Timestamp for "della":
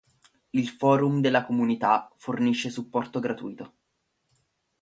1.21-1.45